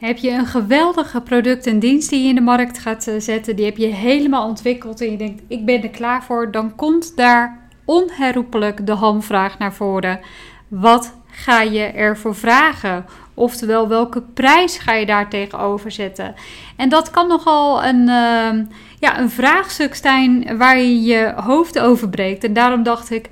[0.00, 3.56] Heb je een geweldige product en dienst die je in de markt gaat eh, zetten,
[3.56, 7.16] die heb je helemaal ontwikkeld en je denkt, ik ben er klaar voor, dan komt
[7.16, 10.20] daar onherroepelijk de hamvraag naar voren.
[10.68, 13.04] Wat ga je ervoor vragen?
[13.34, 16.34] Oftewel, welke prijs ga je daar tegenover zetten?
[16.76, 18.66] En dat kan nogal een, uh,
[18.98, 22.44] ja, een vraagstuk zijn waar je je hoofd over breekt.
[22.44, 23.28] En daarom dacht ik,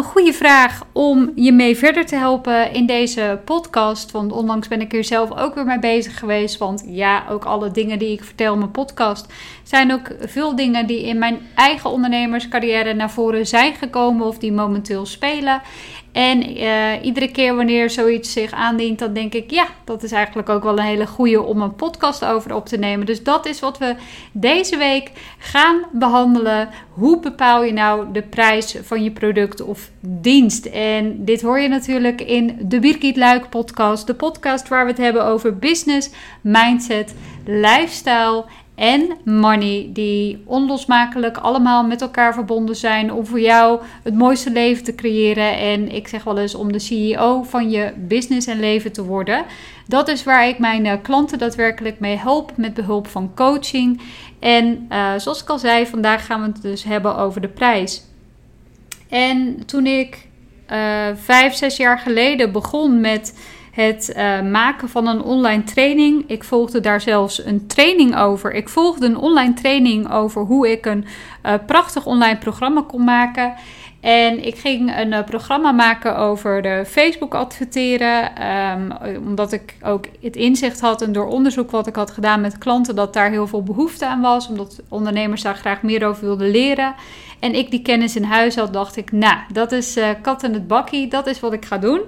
[0.00, 4.10] een goede vraag om je mee verder te helpen in deze podcast.
[4.10, 6.58] Want onlangs ben ik hier zelf ook weer mee bezig geweest.
[6.58, 10.86] Want ja, ook alle dingen die ik vertel in mijn podcast zijn ook veel dingen
[10.86, 15.62] die in mijn eigen ondernemerscarrière naar voren zijn gekomen of die momenteel spelen.
[16.12, 20.48] En uh, iedere keer wanneer zoiets zich aandient, dan denk ik, ja, dat is eigenlijk
[20.48, 23.06] ook wel een hele goede om een podcast over op te nemen.
[23.06, 23.94] Dus dat is wat we
[24.32, 26.68] deze week gaan behandelen.
[26.90, 30.66] Hoe bepaal je nou de prijs van je product of dienst?
[30.66, 34.06] En dit hoor je natuurlijk in de Birgit Luik podcast.
[34.06, 37.14] De podcast waar we het hebben over business, mindset,
[37.44, 38.44] lifestyle
[38.80, 44.84] en money, die onlosmakelijk allemaal met elkaar verbonden zijn om voor jou het mooiste leven
[44.84, 45.58] te creëren.
[45.58, 49.44] En ik zeg wel eens om de CEO van je business en leven te worden.
[49.86, 54.00] Dat is waar ik mijn eh, klanten daadwerkelijk mee help met behulp van coaching.
[54.38, 58.02] En uh, zoals ik al zei, vandaag gaan we het dus hebben over de prijs.
[59.08, 60.28] En toen ik
[60.72, 63.34] uh, vijf, zes jaar geleden begon met
[63.70, 66.24] het uh, maken van een online training.
[66.26, 68.52] Ik volgde daar zelfs een training over.
[68.52, 71.04] Ik volgde een online training over hoe ik een
[71.46, 73.54] uh, prachtig online programma kon maken.
[74.00, 78.30] En ik ging een uh, programma maken over de Facebook adverteren.
[78.72, 82.58] Um, omdat ik ook het inzicht had en door onderzoek wat ik had gedaan met
[82.58, 84.48] klanten, dat daar heel veel behoefte aan was.
[84.48, 86.94] Omdat ondernemers daar graag meer over wilden leren.
[87.40, 90.52] En ik die kennis in huis had, dacht ik, nou, dat is uh, kat in
[90.52, 91.08] het bakkie.
[91.08, 92.00] Dat is wat ik ga doen.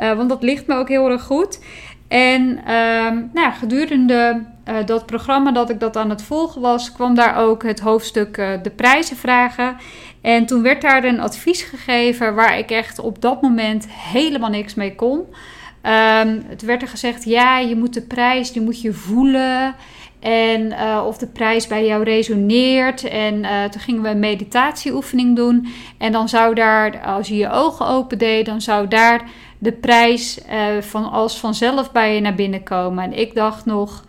[0.00, 1.60] Uh, want dat ligt me ook heel erg goed.
[2.08, 4.44] En uh, nou, gedurende
[4.84, 8.72] dat programma dat ik dat aan het volgen was, kwam daar ook het hoofdstuk de
[8.76, 9.76] prijzen vragen.
[10.22, 14.74] En toen werd daar een advies gegeven waar ik echt op dat moment helemaal niks
[14.74, 15.18] mee kon.
[15.18, 19.74] Um, het werd er gezegd, ja, je moet de prijs, die moet je voelen.
[20.20, 23.04] En uh, of de prijs bij jou resoneert.
[23.08, 25.68] En uh, toen gingen we een meditatieoefening doen.
[25.98, 29.22] En dan zou daar, als je je ogen open deed, dan zou daar
[29.58, 33.04] de prijs uh, van als vanzelf bij je naar binnen komen.
[33.04, 34.04] En ik dacht nog,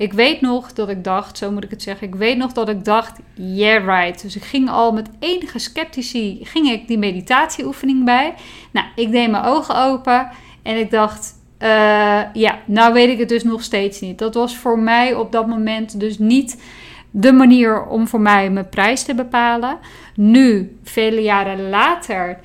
[0.00, 2.68] ik weet nog dat ik dacht, zo moet ik het zeggen, ik weet nog dat
[2.68, 4.22] ik dacht, yeah right.
[4.22, 8.34] Dus ik ging al met enige sceptici, ging ik die meditatieoefening bij.
[8.70, 10.28] Nou, ik deed mijn ogen open
[10.62, 14.18] en ik dacht, uh, ja, nou weet ik het dus nog steeds niet.
[14.18, 16.62] Dat was voor mij op dat moment dus niet
[17.10, 19.78] de manier om voor mij mijn prijs te bepalen.
[20.14, 22.38] Nu, vele jaren later,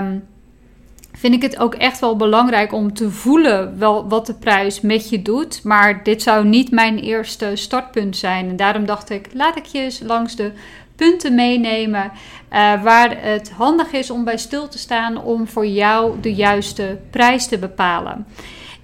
[0.00, 0.24] um,
[1.16, 5.08] vind ik het ook echt wel belangrijk om te voelen wel wat de prijs met
[5.08, 5.60] je doet.
[5.62, 8.48] Maar dit zou niet mijn eerste startpunt zijn.
[8.48, 10.52] En daarom dacht ik, laat ik je eens langs de
[10.96, 12.12] punten meenemen
[12.52, 16.98] uh, waar het handig is om bij stil te staan om voor jou de juiste
[17.10, 18.26] prijs te bepalen.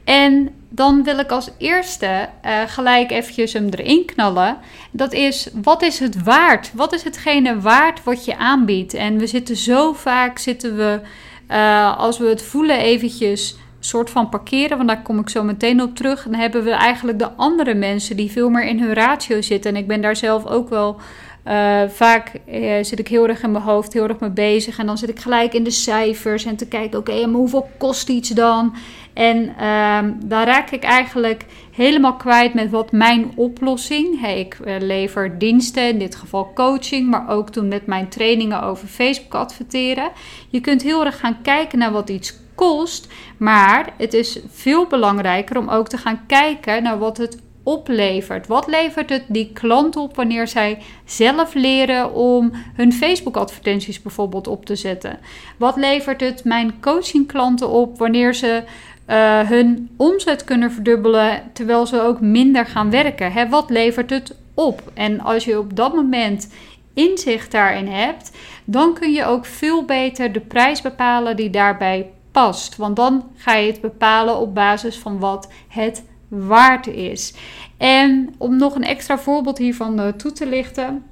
[0.05, 4.59] En dan wil ik als eerste uh, gelijk eventjes hem erin knallen.
[4.91, 6.71] Dat is, wat is het waard?
[6.75, 8.95] Wat is hetgene waard wat je aanbiedt?
[8.95, 11.01] En we zitten zo vaak, zitten we,
[11.51, 15.83] uh, als we het voelen eventjes soort van parkeren, want daar kom ik zo meteen
[15.83, 16.23] op terug.
[16.23, 19.75] Dan hebben we eigenlijk de andere mensen die veel meer in hun ratio zitten.
[19.75, 21.01] En ik ben daar zelf ook wel
[21.47, 24.79] uh, vaak uh, zit ik heel erg in mijn hoofd, heel erg mee bezig.
[24.79, 28.09] En dan zit ik gelijk in de cijfers en te kijken, oké, maar hoeveel kost
[28.09, 28.75] iets dan?
[29.13, 34.21] En uh, dan raak ik eigenlijk helemaal kwijt met wat mijn oplossing.
[34.21, 38.63] Hey, ik uh, lever diensten, in dit geval coaching, maar ook toen met mijn trainingen
[38.63, 40.11] over Facebook adverteren.
[40.49, 45.59] Je kunt heel erg gaan kijken naar wat iets kost, maar het is veel belangrijker
[45.59, 48.47] om ook te gaan kijken naar wat het oplevert.
[48.47, 54.65] Wat levert het die klant op wanneer zij zelf leren om hun Facebook-advertenties bijvoorbeeld op
[54.65, 55.19] te zetten?
[55.57, 58.63] Wat levert het mijn coaching-klanten op wanneer ze
[59.07, 63.33] uh, hun omzet kunnen verdubbelen terwijl ze ook minder gaan werken?
[63.33, 64.83] Hè, wat levert het op?
[64.95, 66.53] En als je op dat moment
[66.95, 68.31] inzicht daarin hebt,
[68.65, 72.77] dan kun je ook veel beter de prijs bepalen die daarbij past.
[72.77, 77.35] Want dan ga je het bepalen op basis van wat het waard is.
[77.77, 81.05] En om nog een extra voorbeeld hiervan uh, toe te lichten.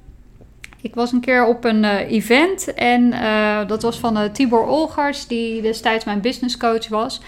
[0.81, 5.27] Ik was een keer op een uh, event en uh, dat was van Tibor Olgers,
[5.27, 7.21] die destijds mijn business coach was.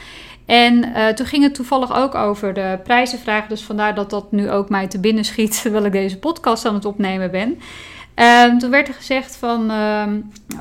[0.45, 4.69] En toen ging het toevallig ook over de prijzenvraag, dus vandaar dat dat nu ook
[4.69, 7.59] mij te binnen schiet terwijl ik deze podcast aan het opnemen ben.
[8.13, 10.03] En toen werd er gezegd van, uh,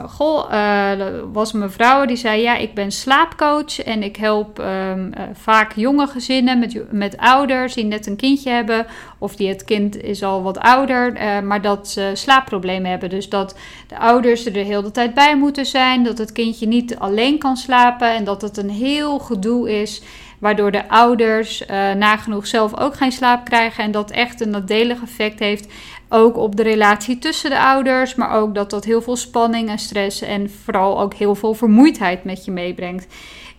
[0.07, 0.93] goh, uh,
[1.33, 5.73] was een mevrouw die zei, ja, ik ben slaapcoach en ik help um, uh, vaak
[5.75, 8.87] jonge gezinnen met, met ouders die net een kindje hebben
[9.19, 13.11] of die het kind is al wat ouder, uh, maar dat ze slaapproblemen hebben.
[13.11, 16.99] Dus dat de ouders er de hele tijd bij moeten zijn, dat het kindje niet
[16.99, 20.03] alleen kan slapen en dat het een heel gedoe is
[20.41, 25.03] waardoor de ouders uh, nagenoeg zelf ook geen slaap krijgen en dat echt een nadelig
[25.03, 25.73] effect heeft
[26.09, 29.79] ook op de relatie tussen de ouders, maar ook dat dat heel veel spanning en
[29.79, 33.07] stress en vooral ook heel veel vermoeidheid met je meebrengt.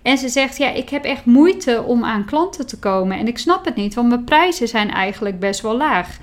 [0.02, 3.18] En ze zegt: Ja, ik heb echt moeite om aan klanten te komen.
[3.18, 6.18] En ik snap het niet, want mijn prijzen zijn eigenlijk best wel laag.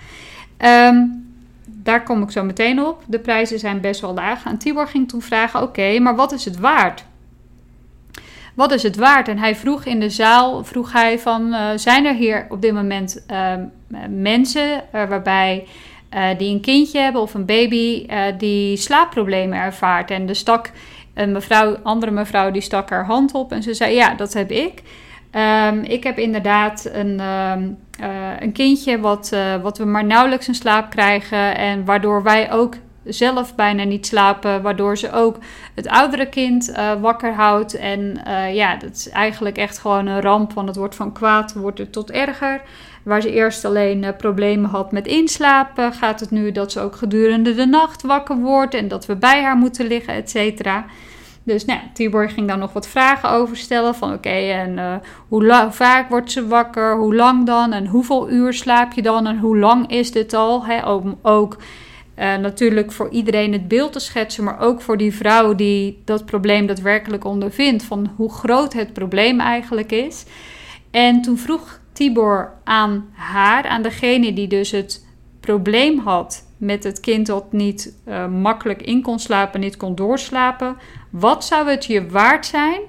[0.58, 1.26] Um,
[1.66, 3.02] daar kom ik zo meteen op.
[3.06, 4.44] De prijzen zijn best wel laag.
[4.44, 7.04] En Tibor ging toen vragen: Oké, maar wat is het waard?
[8.58, 9.28] Wat is het waard?
[9.28, 12.72] En hij vroeg in de zaal: vroeg hij van, uh, Zijn er hier op dit
[12.72, 13.52] moment uh,
[14.08, 15.66] mensen uh, waarbij
[16.14, 18.06] uh, die een kindje hebben of een baby
[18.38, 20.10] die slaapproblemen ervaart.
[20.10, 20.70] En de stak
[21.14, 24.50] een mevrouw, andere mevrouw die stak haar hand op en ze zei: Ja, dat heb
[24.50, 24.82] ik.
[25.32, 27.52] Um, ik heb inderdaad een, uh,
[28.38, 31.56] een kindje wat, wat we maar nauwelijks in slaap krijgen.
[31.56, 32.74] En waardoor wij ook
[33.08, 34.62] zelf bijna niet slapen.
[34.62, 35.36] Waardoor ze ook
[35.74, 37.74] het oudere kind wakker houdt.
[37.74, 38.20] En
[38.52, 40.52] ja, dat is eigenlijk echt gewoon een ramp.
[40.52, 42.60] Want het wordt van kwaad wordt tot erger.
[43.02, 46.96] Waar ze eerst alleen uh, problemen had met inslapen, gaat het nu dat ze ook
[46.96, 50.84] gedurende de nacht wakker wordt en dat we bij haar moeten liggen, et cetera.
[51.42, 53.94] Dus nou, Tibor ging dan nog wat vragen over stellen.
[53.94, 56.96] Van oké, en hoe vaak wordt ze wakker?
[56.96, 57.72] Hoe lang dan?
[57.72, 59.26] En hoeveel uur slaap je dan?
[59.26, 60.64] En hoe lang is dit al?
[60.84, 61.56] Om ook
[62.18, 66.24] uh, natuurlijk voor iedereen het beeld te schetsen, maar ook voor die vrouw die dat
[66.24, 67.82] probleem daadwerkelijk ondervindt.
[67.82, 70.24] Van hoe groot het probleem eigenlijk is.
[70.90, 75.06] En toen vroeg Tibor aan haar, aan degene die dus het
[75.40, 80.76] probleem had met het kind dat niet uh, makkelijk in kon slapen, niet kon doorslapen.
[81.10, 82.80] Wat zou het je waard zijn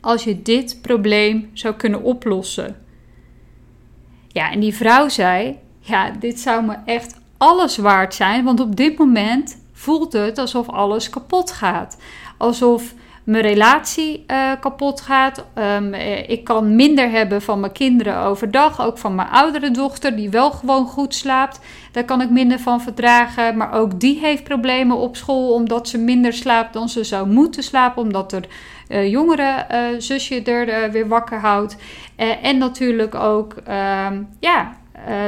[0.00, 2.76] als je dit probleem zou kunnen oplossen?
[4.28, 8.76] Ja, en die vrouw zei: Ja, dit zou me echt alles waard zijn, want op
[8.76, 11.96] dit moment voelt het alsof alles kapot gaat.
[12.36, 12.94] Alsof
[13.26, 15.44] mijn relatie uh, kapot gaat.
[15.54, 15.94] Um,
[16.26, 18.80] ik kan minder hebben van mijn kinderen overdag.
[18.80, 21.60] Ook van mijn oudere dochter, die wel gewoon goed slaapt.
[21.92, 23.56] Daar kan ik minder van verdragen.
[23.56, 27.62] Maar ook die heeft problemen op school, omdat ze minder slaapt dan ze zou moeten
[27.62, 28.02] slapen.
[28.02, 28.44] Omdat er
[28.88, 29.66] uh, jongere
[29.98, 31.76] zusje er weer wakker houdt.
[32.42, 34.76] en natuurlijk ook, ehm, ja,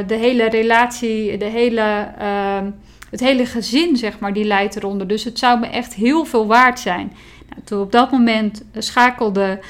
[0.07, 2.71] de hele relatie, de hele ehm,
[3.11, 5.07] het hele gezin, zeg maar, die leidt eronder.
[5.07, 7.13] Dus het zou me echt heel veel waard zijn.
[7.49, 9.61] Nou, toen op dat moment schakelde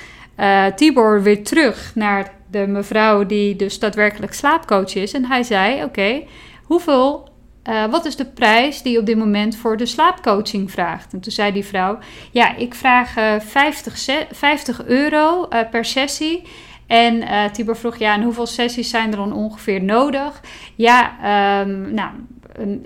[0.41, 5.13] uh, Tibor weer terug naar de mevrouw die dus daadwerkelijk slaapcoach is.
[5.13, 6.23] En hij zei: Oké,
[6.63, 7.27] hoeveel.
[7.69, 11.13] Uh, wat is de prijs die je op dit moment voor de slaapcoaching vraagt?
[11.13, 11.99] En toen zei die vrouw:
[12.31, 16.43] Ja, ik vraag uh, 50, 50 euro per sessie.
[16.89, 17.15] En
[17.59, 20.41] uh, vroeg, ja, en hoeveel sessies zijn er dan ongeveer nodig?
[20.75, 21.13] Ja,
[21.61, 22.11] um, nou,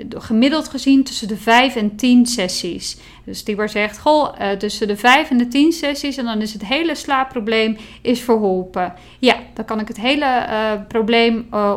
[0.09, 2.99] gemiddeld gezien tussen de 5 en 10 sessies.
[3.25, 6.53] Dus Tibor zegt, goh, uh, tussen de 5 en de 10 sessies en dan is
[6.53, 8.95] het hele slaapprobleem is verholpen.
[9.19, 11.75] Ja, dan kan ik het hele uh, probleem uh,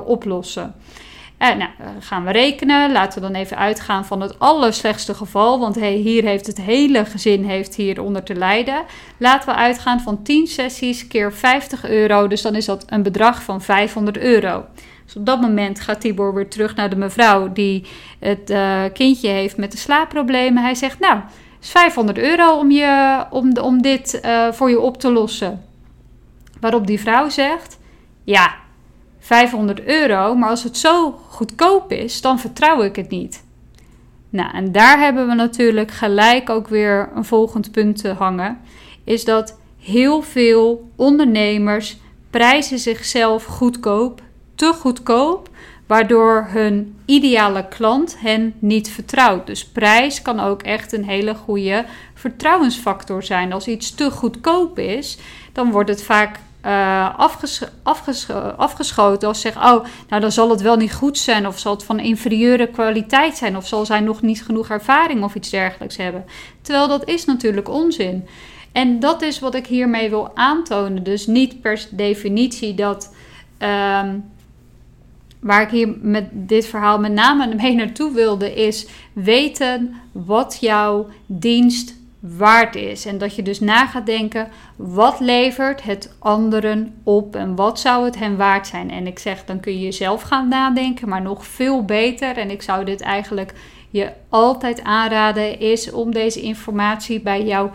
[1.38, 1.58] oplossen.
[1.58, 2.92] nou, gaan we rekenen.
[2.92, 5.60] Laten we dan even uitgaan van het allerslechtste geval.
[5.60, 8.84] Want hey, hier heeft het hele gezin heeft hieronder te lijden.
[9.18, 12.28] Laten we uitgaan van 10 sessies keer 50 euro.
[12.28, 14.66] Dus dan is dat een bedrag van 500 euro.
[15.06, 17.86] Dus op dat moment gaat Tibor weer terug naar de mevrouw die
[18.20, 20.64] het uh, kindje heeft met de slaapproblemen.
[20.64, 21.20] Hij zegt, nou,
[21.62, 25.64] is 500 euro om, je, om, om dit voor je op te lossen.
[26.60, 27.80] Waarop die vrouw zegt,
[28.24, 28.56] ja,
[29.26, 33.44] 500 euro, maar als het zo goedkoop is, dan vertrouw ik het niet.
[34.30, 38.60] Nou, en daar hebben we natuurlijk gelijk ook weer een volgend punt te hangen.
[39.04, 41.98] Is dat heel veel ondernemers
[42.30, 44.22] prijzen zichzelf goedkoop
[44.56, 45.50] te goedkoop,
[45.88, 49.48] waardoor hun ideale klant hen niet vertrouwt.
[49.48, 53.54] Dus prijs kan ook echt een hele goede vertrouwensfactor zijn.
[53.54, 55.18] Als iets te goedkoop is,
[55.54, 56.40] dan wordt het vaak
[57.18, 57.62] afges
[58.56, 61.84] afgeschoten als zeg, oh, nou dan zal het wel niet goed zijn, of zal het
[61.84, 66.26] van inferieure kwaliteit zijn, of zal zij nog niet genoeg ervaring of iets dergelijks hebben.
[66.62, 68.28] Terwijl dat is natuurlijk onzin.
[68.72, 71.04] En dat is wat ik hiermee wil aantonen.
[71.04, 73.16] Dus niet per definitie dat.
[73.60, 74.34] Um,
[75.40, 81.08] waar ik hier met dit verhaal met name mee naartoe wilde, is weten wat jouw
[81.26, 81.96] dienst
[82.38, 83.06] waard is.
[83.06, 88.06] En dat je dus na gaat denken, wat levert het anderen op en wat zou
[88.06, 88.92] het hen waard zijn?
[88.92, 92.38] En ik zeg, dan kun je zelf gaan nadenken, maar nog veel beter.
[92.38, 93.54] En ik zou dit eigenlijk
[93.90, 97.72] je altijd aanraden is om deze informatie bij jouw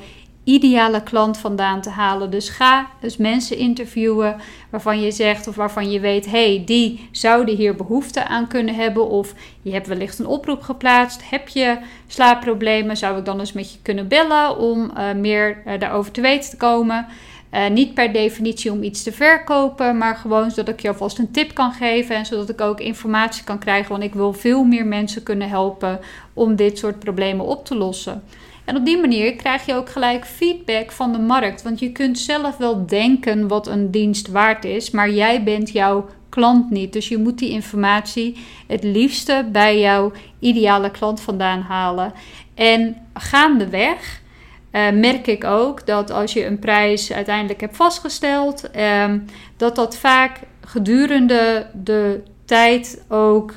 [0.50, 2.30] ideale klant vandaan te halen.
[2.30, 4.36] Dus ga dus mensen interviewen
[4.70, 9.08] waarvan je zegt of waarvan je weet, hey, die zouden hier behoefte aan kunnen hebben.
[9.08, 11.30] Of je hebt wellicht een oproep geplaatst.
[11.30, 12.96] Heb je slaapproblemen?
[12.96, 16.50] Zou ik dan eens met je kunnen bellen om uh, meer uh, daarover te weten
[16.50, 17.06] te komen?
[17.54, 21.30] Uh, niet per definitie om iets te verkopen, maar gewoon zodat ik je alvast een
[21.30, 23.90] tip kan geven en zodat ik ook informatie kan krijgen.
[23.90, 26.00] Want ik wil veel meer mensen kunnen helpen
[26.34, 28.22] om dit soort problemen op te lossen.
[28.70, 31.62] En op die manier krijg je ook gelijk feedback van de markt.
[31.62, 36.08] Want je kunt zelf wel denken wat een dienst waard is, maar jij bent jouw
[36.28, 36.92] klant niet.
[36.92, 38.36] Dus je moet die informatie
[38.66, 42.12] het liefste bij jouw ideale klant vandaan halen.
[42.54, 44.20] En gaandeweg
[44.72, 49.12] uh, merk ik ook dat als je een prijs uiteindelijk hebt vastgesteld, uh,
[49.56, 53.54] dat dat vaak gedurende de tijd ook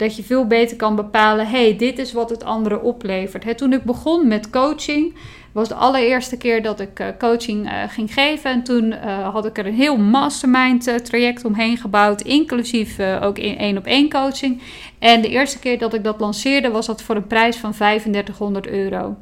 [0.00, 3.58] dat je veel beter kan bepalen: hey, dit is wat het andere oplevert.
[3.58, 5.14] toen ik begon met coaching,
[5.52, 8.50] was de allereerste keer dat ik uh, coaching uh, ging geven.
[8.50, 13.58] En toen uh, had ik er een heel mastermind traject omheen gebouwd, inclusief ook in
[13.58, 14.62] één op één coaching.
[14.98, 18.66] En de eerste keer dat ik dat lanceerde, was dat voor een prijs van 3500
[18.66, 19.16] euro.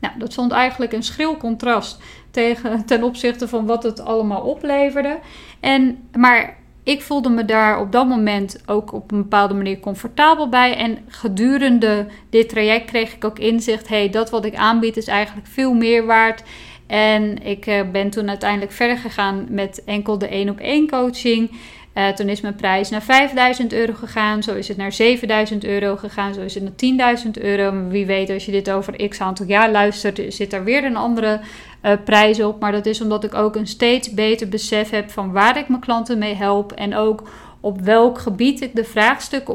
[0.00, 1.98] Nou, dat stond eigenlijk een schril contrast
[2.30, 5.18] tegen, ten opzichte van wat het allemaal opleverde.
[5.60, 10.48] En, maar ik voelde me daar op dat moment ook op een bepaalde manier comfortabel
[10.48, 10.76] bij.
[10.76, 15.46] En gedurende dit traject kreeg ik ook inzicht: hey, dat wat ik aanbied is eigenlijk
[15.46, 16.42] veel meer waard.
[16.86, 21.50] En ik eh, ben toen uiteindelijk verder gegaan met enkel de één op één coaching.
[21.96, 24.42] Uh, toen is mijn prijs naar 5000 euro gegaan.
[24.42, 26.34] Zo is het naar 7000 euro gegaan.
[26.34, 26.62] Zo is het
[26.98, 27.88] naar 10.000 euro.
[27.88, 31.40] Wie weet, als je dit over x aantal jaar luistert, zit er weer een andere
[31.82, 32.60] uh, prijs op.
[32.60, 35.80] Maar dat is omdat ik ook een steeds beter besef heb van waar ik mijn
[35.80, 36.72] klanten mee help.
[36.72, 37.22] En ook
[37.60, 39.54] op welk gebied ik de vraagstukken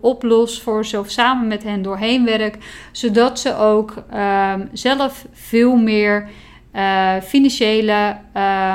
[0.00, 2.58] oplos voor ze of samen met hen doorheen werk.
[2.92, 6.28] Zodat ze ook uh, zelf veel meer
[6.74, 8.16] uh, financiële.
[8.36, 8.74] Uh,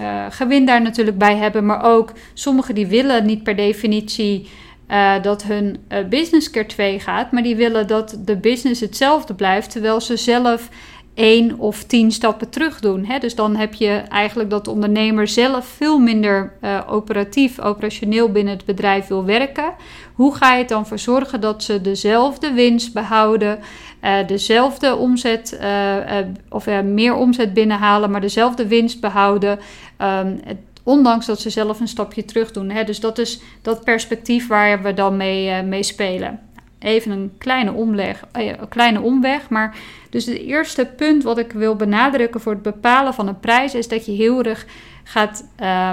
[0.00, 1.66] uh, gewin daar natuurlijk bij hebben.
[1.66, 4.48] Maar ook sommigen die willen niet per definitie
[4.90, 7.32] uh, dat hun uh, business keer 2 gaat.
[7.32, 9.70] Maar die willen dat de business hetzelfde blijft.
[9.70, 10.68] Terwijl ze zelf
[11.16, 13.04] één of tien stappen terug doen.
[13.04, 13.18] Hè?
[13.18, 18.54] Dus dan heb je eigenlijk dat de ondernemer zelf veel minder uh, operatief, operationeel binnen
[18.54, 19.74] het bedrijf wil werken.
[20.14, 23.58] Hoe ga je het dan voor zorgen dat ze dezelfde winst behouden,
[24.02, 26.18] uh, dezelfde omzet uh,
[26.48, 29.58] of meer omzet binnenhalen, maar dezelfde winst behouden?
[30.02, 32.70] Um, het, ondanks dat ze zelf een stapje terug doen.
[32.70, 32.84] Hè?
[32.84, 36.45] Dus dat is dat perspectief waar we dan mee, mee spelen.
[36.86, 39.76] Even een kleine, omleg, een kleine omweg, maar
[40.10, 43.88] dus het eerste punt wat ik wil benadrukken voor het bepalen van een prijs is
[43.88, 44.66] dat je heel erg
[45.04, 45.44] gaat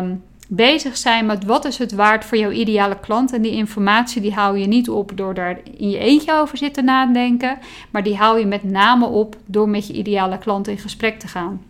[0.02, 3.34] um, bezig zijn met wat is het waard voor jouw ideale klant.
[3.34, 6.86] En die informatie die haal je niet op door daar in je eentje over zitten
[6.86, 7.58] nadenken,
[7.92, 11.28] maar die haal je met name op door met je ideale klant in gesprek te
[11.28, 11.62] gaan.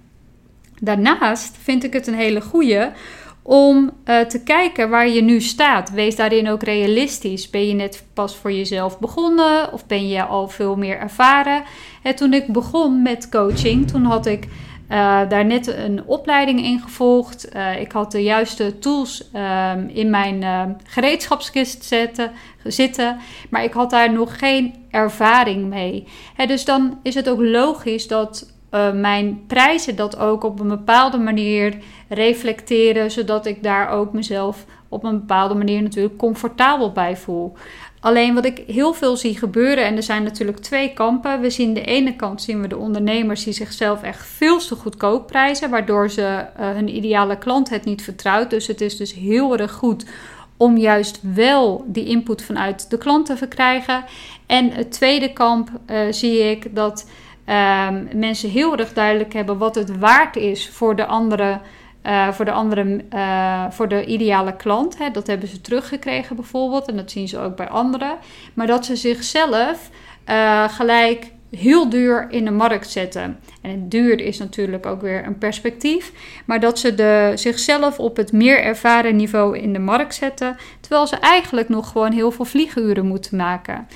[0.80, 2.92] Daarnaast vind ik het een hele goede
[3.44, 5.92] om uh, te kijken waar je nu staat.
[5.92, 7.50] Wees daarin ook realistisch.
[7.50, 11.64] Ben je net pas voor jezelf begonnen of ben je al veel meer ervaren?
[12.04, 16.80] En toen ik begon met coaching, toen had ik uh, daar net een opleiding in
[16.80, 17.56] gevolgd.
[17.56, 20.44] Uh, ik had de juiste tools ehm, in mijn
[20.84, 22.32] gereedschapskist zetten,
[22.64, 23.18] zitten,
[23.50, 26.08] maar ik had daar nog geen ervaring mee.
[26.48, 31.18] Dus dan is het ook logisch dat uh, mijn prijzen dat ook op een bepaalde
[31.18, 31.78] manier
[32.10, 37.54] reflecteren, zodat ik daar ook mezelf op een bepaalde manier natuurlijk comfortabel bij voel.
[38.00, 41.42] Alleen wat ik heel veel zie gebeuren, en er zijn natuurlijk twee kampen.
[41.42, 45.28] We zien de ene kant zien we de ondernemers die zichzelf echt veel te goedkoop
[45.28, 48.50] prijzen, waardoor ze uh, hun ideale klant het niet vertrouwt.
[48.50, 50.06] Dus het is dus heel erg goed
[50.58, 54.04] om juist wel die input vanuit de klant te verkrijgen.
[54.46, 57.10] En het tweede kamp uh, zie ik dat
[57.46, 61.60] um, mensen heel erg duidelijk hebben wat het waard is voor de andere.
[62.06, 64.98] Uh, voor de andere, uh, voor de ideale klant.
[64.98, 65.12] Hè.
[65.12, 66.88] Dat hebben ze teruggekregen bijvoorbeeld.
[66.88, 68.18] En dat zien ze ook bij anderen.
[68.54, 69.90] Maar dat ze zichzelf
[70.30, 73.40] uh, gelijk heel duur in de markt zetten.
[73.62, 76.12] En duur is natuurlijk ook weer een perspectief.
[76.46, 80.58] Maar dat ze de, zichzelf op het meer ervaren niveau in de markt zetten.
[80.80, 83.88] Terwijl ze eigenlijk nog gewoon heel veel vlieguren moeten maken.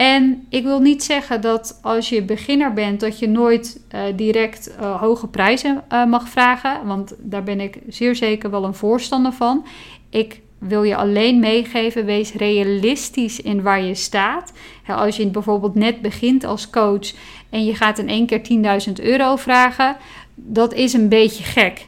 [0.00, 4.70] En ik wil niet zeggen dat als je beginner bent, dat je nooit uh, direct
[4.80, 6.86] uh, hoge prijzen uh, mag vragen.
[6.86, 9.66] Want daar ben ik zeer zeker wel een voorstander van.
[10.10, 14.52] Ik wil je alleen meegeven, wees realistisch in waar je staat.
[14.86, 17.12] als je bijvoorbeeld net begint als coach
[17.50, 18.40] en je gaat in één keer
[18.88, 19.96] 10.000 euro vragen,
[20.34, 21.86] dat is een beetje gek.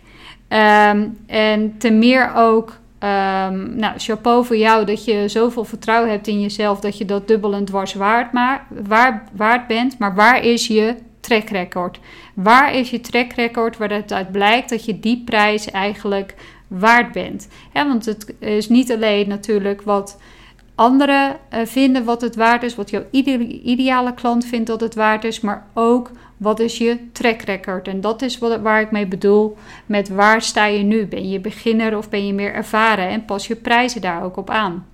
[0.48, 6.26] Um, en ten meer ook Um, nou, chapeau voor jou dat je zoveel vertrouwen hebt
[6.26, 9.98] in jezelf dat je dat dubbel en dwars waard, maar, waar, waard bent.
[9.98, 11.98] Maar waar is je track record?
[12.34, 16.34] Waar is je track record waar het uit blijkt dat je die prijs eigenlijk
[16.68, 17.48] waard bent?
[17.72, 20.18] Want het is niet alleen natuurlijk wat
[20.82, 23.04] anderen uh, vinden wat het waard is, wat jouw
[23.62, 27.88] ideale klant vindt dat het waard is, maar ook wat is je track record?
[27.88, 31.06] En dat is wat, waar ik mee bedoel met waar sta je nu?
[31.06, 33.08] Ben je beginner of ben je meer ervaren?
[33.08, 34.86] En pas je prijzen daar ook op aan.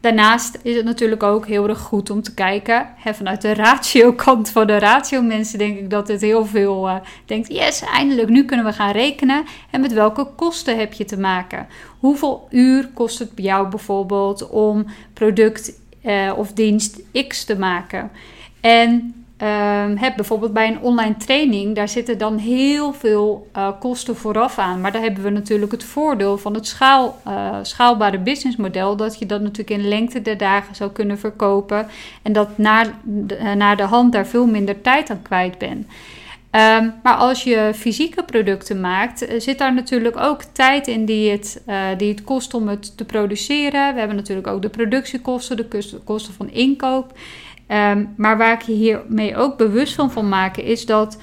[0.00, 2.86] Daarnaast is het natuurlijk ook heel erg goed om te kijken.
[3.04, 7.80] Vanuit de ratio-kant van de ratio-mensen denk ik dat het heel veel uh, denkt: yes,
[7.80, 9.44] eindelijk, nu kunnen we gaan rekenen.
[9.70, 11.66] En met welke kosten heb je te maken?
[11.98, 15.72] Hoeveel uur kost het jou bijvoorbeeld om product
[16.04, 18.10] uh, of dienst X te maken?
[18.60, 24.16] En Um, heb bijvoorbeeld bij een online training, daar zitten dan heel veel uh, kosten
[24.16, 24.80] vooraf aan.
[24.80, 29.26] Maar daar hebben we natuurlijk het voordeel van het schaal, uh, schaalbare businessmodel, dat je
[29.26, 31.86] dat natuurlijk in lengte der dagen zou kunnen verkopen
[32.22, 35.86] en dat naar de, uh, naar de hand daar veel minder tijd aan kwijt bent.
[36.52, 41.62] Um, maar als je fysieke producten maakt, zit daar natuurlijk ook tijd in die het,
[41.96, 43.92] die het kost om het te produceren.
[43.92, 47.12] We hebben natuurlijk ook de productiekosten, de kosten van inkoop.
[47.72, 51.18] Um, maar waar ik je hiermee ook bewust van wil maken, is dat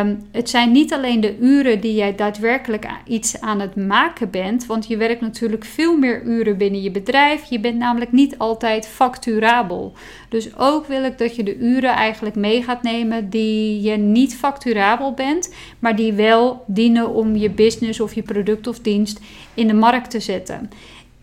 [0.00, 4.66] um, het zijn niet alleen de uren die jij daadwerkelijk iets aan het maken bent.
[4.66, 7.44] Want je werkt natuurlijk veel meer uren binnen je bedrijf.
[7.44, 9.92] Je bent namelijk niet altijd facturabel.
[10.28, 14.36] Dus ook wil ik dat je de uren eigenlijk mee gaat nemen die je niet
[14.36, 19.20] facturabel bent, maar die wel dienen om je business of je product of dienst
[19.54, 20.70] in de markt te zetten.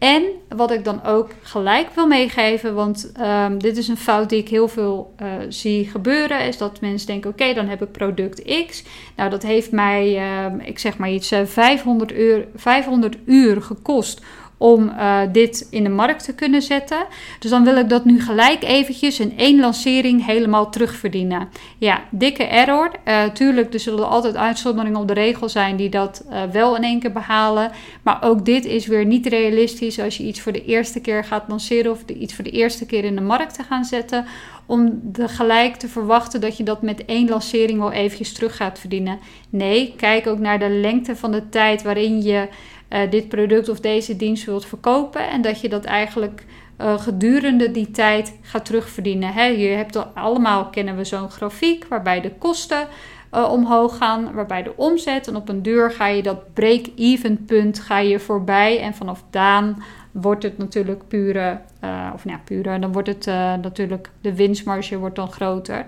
[0.06, 0.24] En
[0.56, 4.50] wat ik dan ook gelijk wil meegeven, want um, dit is een fout die ik
[4.50, 8.84] heel veel uh, zie gebeuren, is dat mensen denken: oké, dan heb ik product X.
[9.16, 14.22] Nou, dat heeft mij, uh, ik zeg maar iets, 500, uur, 500 uur gekost
[14.58, 17.06] om uh, dit in de markt te kunnen zetten.
[17.40, 21.50] Dus dan wil ik dat nu gelijk eventjes in één lancering helemaal terugverdienen.
[21.78, 22.92] Ja, dikke error.
[23.08, 26.84] Uh, tuurlijk, er zullen altijd uitzonderingen op de regel zijn die dat uh, wel in
[26.84, 27.72] één keer behalen.
[28.04, 31.44] Maar ook dit is weer niet realistisch als je iets voor de eerste keer gaat
[31.48, 34.26] lanceren of iets voor de eerste keer in de markt te gaan zetten.
[34.68, 38.80] Om de gelijk te verwachten dat je dat met één lancering wel eventjes terug gaat
[38.80, 39.20] verdienen.
[39.50, 42.48] Nee, kijk ook naar de lengte van de tijd waarin je
[42.90, 45.30] uh, dit product of deze dienst wilt verkopen.
[45.30, 46.46] En dat je dat eigenlijk
[46.82, 49.34] uh, gedurende die tijd gaat terugverdienen.
[49.34, 52.88] Hè, je hebt al, allemaal kennen we zo'n grafiek waarbij de kosten
[53.34, 57.80] uh, omhoog gaan, waarbij de omzet en op een duur ga je dat break-even punt
[57.80, 59.84] ga je voorbij en vanaf dan
[60.22, 64.98] wordt het natuurlijk pure, uh, of nou pure, dan wordt het uh, natuurlijk, de winstmarge
[64.98, 65.88] wordt dan groter.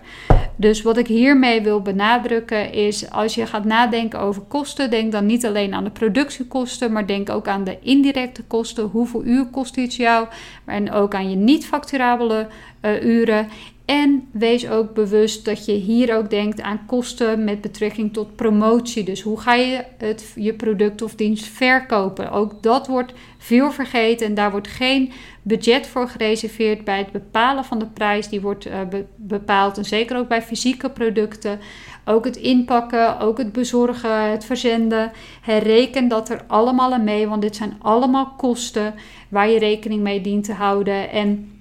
[0.55, 5.25] Dus wat ik hiermee wil benadrukken is, als je gaat nadenken over kosten, denk dan
[5.25, 8.83] niet alleen aan de productiekosten, maar denk ook aan de indirecte kosten.
[8.83, 10.27] Hoeveel uur kost iets jou?
[10.65, 12.47] En ook aan je niet-facturabele
[12.81, 13.47] uh, uren.
[13.87, 19.03] En wees ook bewust dat je hier ook denkt aan kosten met betrekking tot promotie.
[19.03, 22.31] Dus hoe ga je het, je product of dienst verkopen?
[22.31, 27.65] Ook dat wordt veel vergeten en daar wordt geen budget voor gereserveerd bij het bepalen
[27.65, 28.29] van de prijs.
[28.29, 31.59] Die wordt be bepaald en zeker ook bij fysieke producten.
[32.05, 35.11] Ook het inpakken, ook het bezorgen, het verzenden.
[35.41, 38.93] Herreken dat er allemaal aan mee, want dit zijn allemaal kosten
[39.29, 41.11] waar je rekening mee dient te houden.
[41.11, 41.51] En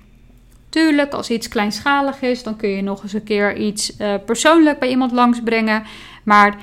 [0.69, 4.79] Tuurlijk, als iets kleinschalig is, dan kun je nog eens een keer iets uh, persoonlijk
[4.79, 5.83] bij iemand langsbrengen.
[6.25, 6.57] Maar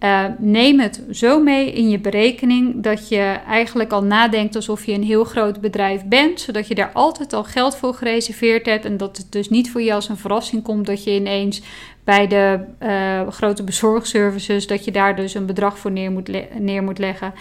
[0.00, 4.92] uh, neem het zo mee in je berekening dat je eigenlijk al nadenkt alsof je
[4.92, 8.96] een heel groot bedrijf bent, zodat je daar altijd al geld voor gereserveerd hebt en
[8.96, 11.62] dat het dus niet voor je als een verrassing komt dat je ineens
[12.04, 16.82] bij de uh, grote bezorgservices dat je daar dus een bedrag voor neer moet, neer
[16.82, 17.34] moet leggen.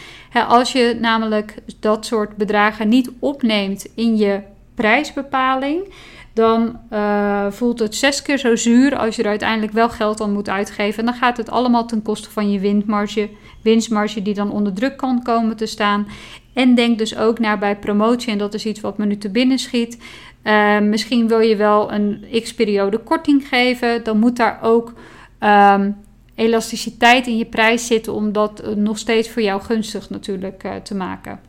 [0.48, 4.42] als je namelijk dat soort bedragen niet opneemt in je
[4.80, 5.94] prijsbepaling,
[6.34, 10.32] dan uh, voelt het zes keer zo zuur als je er uiteindelijk wel geld aan
[10.34, 11.00] moet uitgeven.
[11.00, 13.30] En dan gaat het allemaal ten koste van je winstmarge,
[13.64, 16.08] winstmarge die dan onder druk kan komen te staan.
[16.54, 19.30] En denk dus ook naar bij promotie, en dat is iets wat me nu te
[19.30, 19.98] binnen schiet.
[20.44, 24.94] Uh, misschien wil je wel een x-periode korting geven, dan moet daar ook
[25.40, 25.96] um,
[26.36, 31.49] elasticiteit in je prijs zitten om dat nog steeds voor jou gunstig natuurlijk te maken.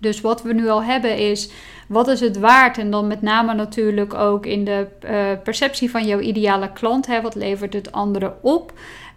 [0.00, 1.50] Dus wat we nu al hebben is,
[1.88, 2.78] wat is het waard?
[2.78, 5.10] En dan met name natuurlijk ook in de uh,
[5.42, 7.06] perceptie van jouw ideale klant.
[7.06, 7.20] Hè?
[7.20, 8.72] Wat levert het andere op?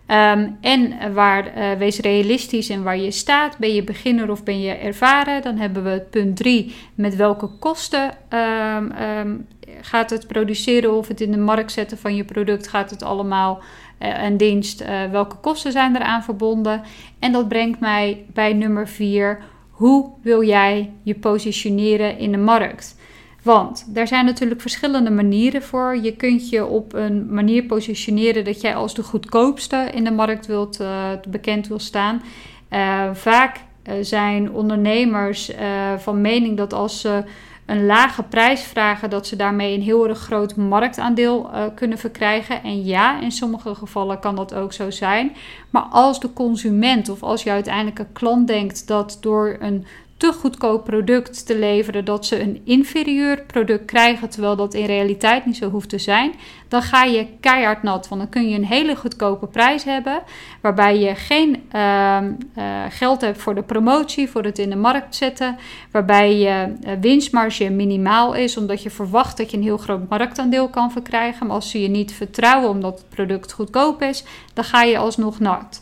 [0.07, 3.57] Um, en waar, uh, wees realistisch in waar je staat.
[3.57, 5.41] Ben je beginner of ben je ervaren?
[5.41, 6.75] Dan hebben we punt 3.
[6.95, 9.47] Met welke kosten um, um,
[9.81, 12.67] gaat het produceren of het in de markt zetten van je product?
[12.67, 13.61] Gaat het allemaal
[13.97, 16.81] en dienst, welke kosten zijn eraan verbonden?
[17.19, 19.39] En dat brengt mij bij nummer 4.
[19.79, 22.95] Hoe wil jij je positioneren in de markt?
[23.43, 25.97] Want daar zijn natuurlijk verschillende manieren voor.
[26.01, 30.45] Je kunt je op een manier positioneren dat jij als de goedkoopste in de markt
[30.45, 32.21] wilt, uh, bekend wil staan.
[32.73, 35.51] Uh, vaak uh, zijn ondernemers
[35.97, 37.23] van mening dat als ze
[37.69, 42.63] een lage prijs vragen, dat ze daarmee een heel erg groot marktaandeel kunnen verkrijgen.
[42.63, 45.35] En ja, in sommige gevallen kan dat ook zo zijn.
[45.69, 49.85] Maar als de consument of als je uiteindelijk een klant denkt dat door een
[50.19, 55.45] te goedkoop product te leveren dat ze een inferieur product krijgen, terwijl dat in realiteit
[55.45, 56.31] niet zo hoeft te zijn,
[56.67, 58.07] dan ga je keihard nat.
[58.07, 60.21] Want dan kun je een hele goedkope prijs hebben,
[60.61, 62.17] waarbij je geen uh,
[62.57, 65.57] uh, geld hebt voor de promotie, voor het in de markt zetten,
[65.91, 70.69] waarbij je uh, winstmarge minimaal is, omdat je verwacht dat je een heel groot marktaandeel
[70.69, 71.47] kan verkrijgen.
[71.47, 75.39] Maar als ze je niet vertrouwen omdat het product goedkoop is, dan ga je alsnog
[75.39, 75.81] nat.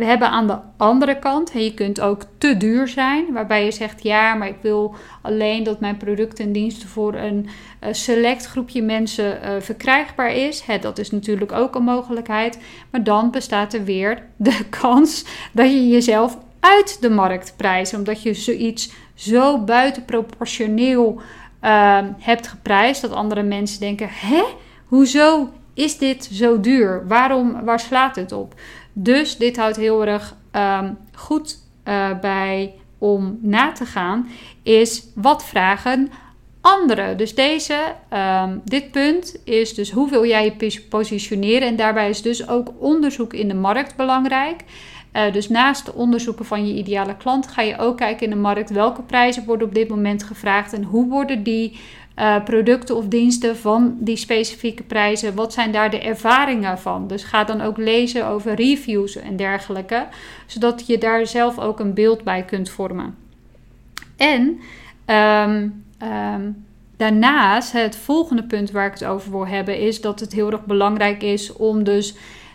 [0.00, 4.02] We hebben aan de andere kant, je kunt ook te duur zijn, waarbij je zegt:
[4.02, 7.48] ja, maar ik wil alleen dat mijn producten en diensten voor een
[7.90, 10.64] select groepje mensen uh, verkrijgbaar is.
[10.80, 12.58] Dat is natuurlijk ook een mogelijkheid.
[12.90, 18.22] Maar dan bestaat er weer de kans dat je jezelf uit de markt prijst, omdat
[18.22, 21.20] je zoiets zo buitenproportioneel
[21.64, 24.42] uh, hebt geprijsd dat andere mensen denken: hè,
[24.86, 27.06] hoezo is dit zo duur?
[27.08, 28.54] Waarom, waar slaat het op?
[29.02, 34.28] Dus dit houdt heel erg um, goed uh, bij om na te gaan,
[34.62, 36.10] is wat vragen
[36.60, 37.16] anderen.
[37.16, 42.22] Dus deze, um, dit punt is dus hoe wil jij je positioneren en daarbij is
[42.22, 44.64] dus ook onderzoek in de markt belangrijk.
[45.12, 48.36] Uh, dus naast de onderzoeken van je ideale klant ga je ook kijken in de
[48.36, 51.78] markt welke prijzen worden op dit moment gevraagd en hoe worden die
[52.20, 55.34] uh, producten of diensten van die specifieke prijzen.
[55.34, 57.06] Wat zijn daar de ervaringen van?
[57.06, 60.06] Dus ga dan ook lezen over reviews en dergelijke,
[60.46, 63.16] zodat je daar zelf ook een beeld bij kunt vormen.
[64.16, 64.60] En
[65.06, 66.64] um, um,
[66.96, 70.64] daarnaast, het volgende punt waar ik het over wil hebben, is dat het heel erg
[70.64, 72.14] belangrijk is om dus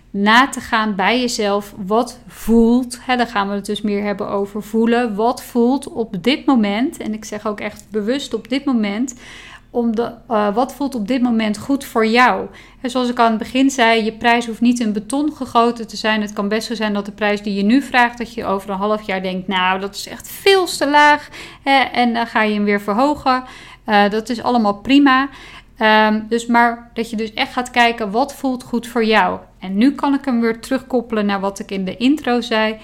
[0.09, 1.73] na te gaan bij jezelf.
[1.85, 5.15] Wat voelt, hè, dan gaan we het dus meer hebben over voelen.
[5.15, 9.15] Wat voelt op dit moment, en ik zeg ook echt bewust op dit moment,
[9.75, 12.47] om de, uh, wat voelt op dit moment goed voor jou?
[12.81, 15.97] En zoals ik aan het begin zei, je prijs hoeft niet in beton gegoten te
[15.97, 16.21] zijn.
[16.21, 18.69] Het kan best zo zijn dat de prijs die je nu vraagt, dat je over
[18.69, 21.29] een half jaar denkt, nou, dat is echt veel te laag.
[21.63, 23.43] Hè, en dan ga je hem weer verhogen.
[23.87, 25.29] Uh, dat is allemaal prima.
[25.79, 29.39] Um, dus maar dat je dus echt gaat kijken, wat voelt goed voor jou?
[29.59, 32.77] En nu kan ik hem weer terugkoppelen naar wat ik in de intro zei.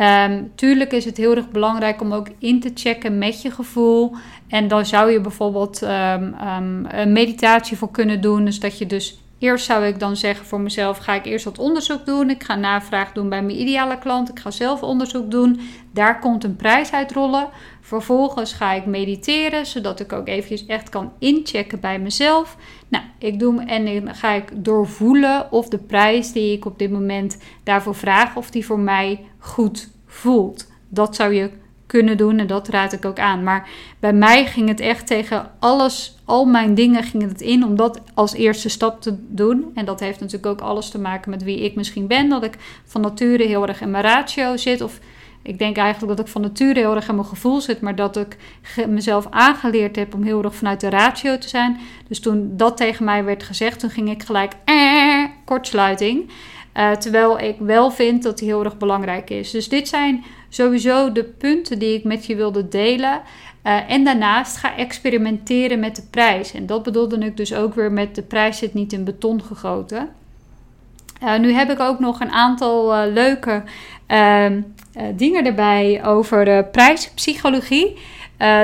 [0.00, 4.14] Um, tuurlijk is het heel erg belangrijk om ook in te checken met je gevoel.
[4.48, 8.44] En dan zou je bijvoorbeeld um, um, een meditatie voor kunnen doen.
[8.44, 11.58] Dus dat je dus eerst zou ik dan zeggen voor mezelf: ga ik eerst wat
[11.58, 12.30] onderzoek doen.
[12.30, 14.28] Ik ga navraag doen bij mijn ideale klant.
[14.28, 15.60] Ik ga zelf onderzoek doen.
[15.92, 17.48] Daar komt een prijs uitrollen.
[17.80, 22.56] Vervolgens ga ik mediteren, zodat ik ook eventjes echt kan inchecken bij mezelf.
[22.88, 26.90] Nou, ik doe en dan ga ik doorvoelen of de prijs die ik op dit
[26.90, 30.72] moment daarvoor vraag, of die voor mij goed voelt.
[30.88, 31.50] Dat zou je
[31.86, 33.42] kunnen doen en dat raad ik ook aan.
[33.42, 33.68] Maar
[33.98, 38.00] bij mij ging het echt tegen alles, al mijn dingen gingen het in om dat
[38.14, 39.70] als eerste stap te doen.
[39.74, 42.28] En dat heeft natuurlijk ook alles te maken met wie ik misschien ben.
[42.28, 45.00] Dat ik van nature heel erg in mijn ratio zit of
[45.46, 48.16] ik denk eigenlijk dat ik van nature heel erg in mijn gevoel zit, maar dat
[48.16, 48.36] ik
[48.88, 51.78] mezelf aangeleerd heb om heel erg vanuit de ratio te zijn.
[52.08, 56.30] Dus toen dat tegen mij werd gezegd, toen ging ik gelijk eh, kortsluiting.
[56.76, 59.50] Uh, terwijl ik wel vind dat die heel erg belangrijk is.
[59.50, 60.24] Dus dit zijn
[60.56, 63.20] sowieso de punten die ik met je wilde delen.
[63.66, 66.52] Uh, en daarnaast ga experimenteren met de prijs.
[66.52, 70.08] En dat bedoelde ik dus ook weer met de prijs zit niet in beton gegoten.
[71.22, 73.62] Uh, nu heb ik ook nog een aantal leuke
[74.06, 74.60] ehm,
[75.14, 77.96] dingen erbij over prijspsychologie.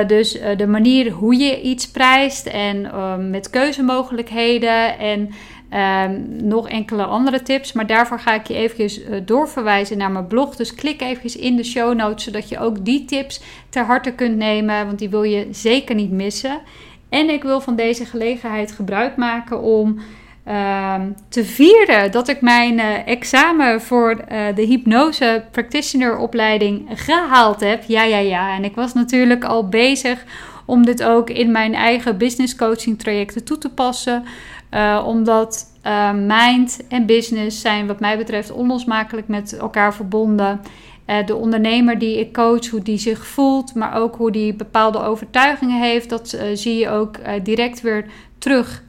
[0.07, 2.91] dus de manier hoe je iets prijst en
[3.29, 5.29] met keuzemogelijkheden en
[5.75, 10.27] Um, nog enkele andere tips, maar daarvoor ga ik je eventjes uh, doorverwijzen naar mijn
[10.27, 10.55] blog.
[10.55, 14.37] Dus klik even in de show notes, zodat je ook die tips ter harte kunt
[14.37, 16.61] nemen, want die wil je zeker niet missen.
[17.09, 19.99] En ik wil van deze gelegenheid gebruik maken om
[20.47, 20.95] uh,
[21.29, 27.83] te vieren dat ik mijn uh, examen voor uh, de hypnose practitioner opleiding gehaald heb.
[27.87, 28.55] Ja, ja, ja.
[28.55, 30.23] En ik was natuurlijk al bezig
[30.65, 34.25] om dit ook in mijn eigen business coaching trajecten toe te passen.
[34.73, 40.61] Uh, omdat uh, mind en business zijn wat mij betreft onlosmakelijk met elkaar verbonden.
[41.07, 45.03] Uh, de ondernemer die ik coach, hoe die zich voelt, maar ook hoe die bepaalde
[45.03, 48.05] overtuigingen heeft, dat zie je ook direct weer
[48.37, 48.83] terug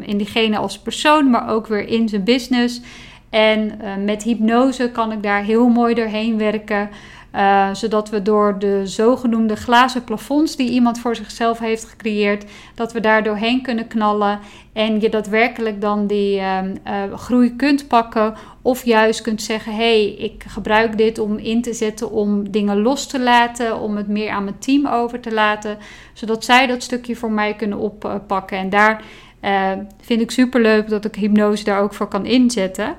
[0.00, 2.80] in diegene als persoon, maar ook weer in zijn business.
[3.30, 6.90] En met hypnose kan ik daar heel mooi doorheen werken.
[7.34, 12.92] Uh, zodat we door de zogenoemde glazen plafonds die iemand voor zichzelf heeft gecreëerd, dat
[12.92, 14.38] we daar doorheen kunnen knallen
[14.72, 18.34] en je daadwerkelijk dan die uh, uh, groei kunt pakken.
[18.62, 22.82] Of juist kunt zeggen: hé, hey, ik gebruik dit om in te zetten om dingen
[22.82, 25.78] los te laten, om het meer aan mijn team over te laten,
[26.12, 28.58] zodat zij dat stukje voor mij kunnen oppakken.
[28.58, 29.02] En daar
[29.44, 32.96] uh, vind ik super leuk dat ik hypnose daar ook voor kan inzetten.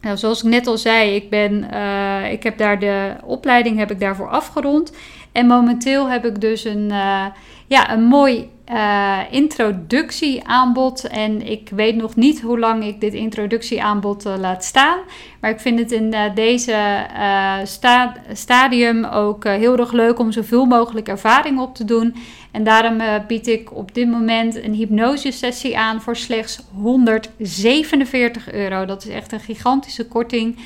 [0.00, 3.90] Nou, zoals ik net al zei, ik, ben, uh, ik heb daar de opleiding heb
[3.90, 4.92] ik daarvoor afgerond.
[5.32, 7.26] En momenteel heb ik dus een, uh,
[7.66, 11.08] ja, een mooi uh, introductieaanbod.
[11.08, 14.98] En ik weet nog niet hoe lang ik dit introductieaanbod uh, laat staan.
[15.40, 17.06] Maar ik vind het in uh, deze
[17.64, 22.14] sta stadium ook heel erg leuk om zoveel mogelijk ervaring op te doen.
[22.50, 28.84] En daarom bied ik op dit moment een hypnosesessie aan voor slechts 147 euro.
[28.84, 30.56] Dat is echt een gigantische korting.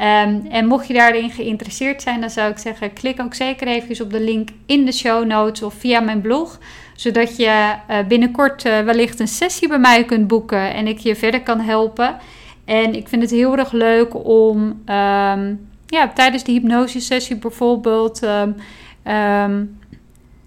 [0.00, 4.04] Um, en mocht je daarin geïnteresseerd zijn, dan zou ik zeggen: klik ook zeker even
[4.04, 6.58] op de link in de show notes of via mijn blog
[6.96, 11.16] zodat je uh, binnenkort uh, wellicht een sessie bij mij kunt boeken en ik je
[11.16, 12.16] verder kan helpen.
[12.64, 18.56] En ik vind het heel erg leuk om um, ja, tijdens de hypnosesessie bijvoorbeeld um,
[19.12, 19.78] um,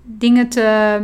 [0.04, 1.00] dingen te,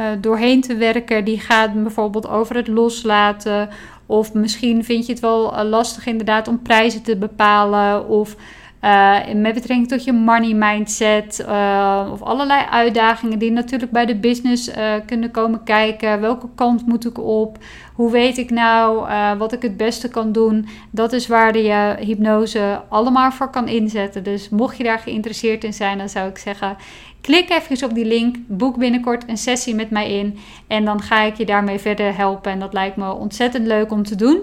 [0.00, 1.24] uh, doorheen te werken.
[1.24, 3.68] Die gaat bijvoorbeeld over het loslaten.
[4.06, 8.08] Of misschien vind je het wel lastig inderdaad om prijzen te bepalen.
[8.08, 8.36] Of
[8.84, 14.16] uh, met betrekking tot je money mindset uh, of allerlei uitdagingen die natuurlijk bij de
[14.16, 16.20] business uh, kunnen komen kijken.
[16.20, 17.58] Welke kant moet ik op?
[17.94, 20.68] Hoe weet ik nou wat ik het beste kan doen?
[20.90, 24.22] Dat is waar je hypnose allemaal voor kan inzetten.
[24.22, 26.76] Dus mocht je daar geïnteresseerd in zijn, dan zou ik zeggen:
[27.20, 31.22] klik even op die link, boek binnenkort een sessie met mij in en dan ga
[31.22, 32.52] ik je daarmee verder helpen.
[32.52, 34.40] En dat lijkt me ontzettend leuk om te doen.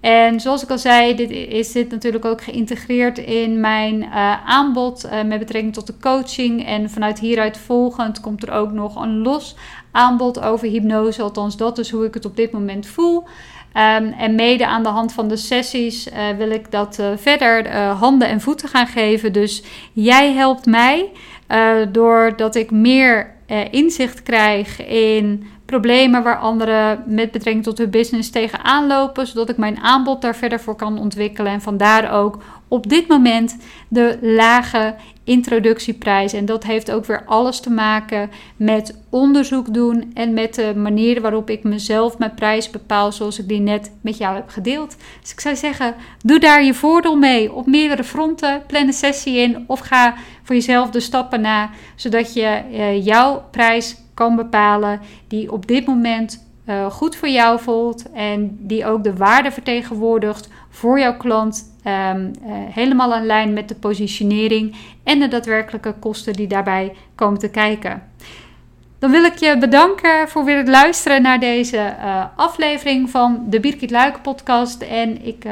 [0.00, 5.04] En zoals ik al zei, dit is dit natuurlijk ook geïntegreerd in mijn uh, aanbod
[5.04, 6.66] uh, met betrekking tot de coaching.
[6.66, 9.56] En vanuit hieruit volgend komt er ook nog een los
[9.92, 11.22] aanbod over hypnose.
[11.22, 13.22] Althans, dat is hoe ik het op dit moment voel.
[13.22, 18.28] Um, en mede aan de hand van de sessies uh, wil ik dat verder handen
[18.28, 19.32] en voeten gaan geven.
[19.32, 21.10] Dus jij helpt mij
[21.92, 23.34] doordat ik meer
[23.70, 29.56] inzicht krijg in problemen waar anderen met betrekking tot hun business tegenaan lopen, zodat ik
[29.56, 31.52] mijn aanbod daar verder voor kan ontwikkelen.
[31.52, 33.56] En vandaar ook op dit moment
[33.88, 36.32] de lage introductieprijs.
[36.32, 41.20] En dat heeft ook weer alles te maken met onderzoek doen en met de manier
[41.20, 44.96] waarop ik mezelf mijn prijs bepaal, zoals ik die net met jou heb gedeeld.
[45.20, 48.62] Dus ik zou zeggen, doe daar je voordeel mee op meerdere fronten.
[48.66, 53.44] Plan een sessie in of ga voor jezelf de stappen na, zodat je uh, jouw
[53.50, 59.04] prijs kan bepalen, die op dit moment uh, goed voor jou voelt en die ook
[59.04, 61.92] de waarde vertegenwoordigt voor jouw klant, um,
[62.26, 67.50] uh, helemaal in lijn met de positionering en de daadwerkelijke kosten die daarbij komen te
[67.50, 68.02] kijken.
[68.98, 73.60] Dan wil ik je bedanken voor weer het luisteren naar deze uh, aflevering van de
[73.60, 74.82] Birgit Luiken podcast.
[74.82, 75.44] En ik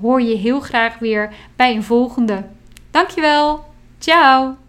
[0.00, 2.44] hoor je heel graag weer bij een volgende.
[2.90, 3.64] Dankjewel.
[3.98, 4.63] Ciao.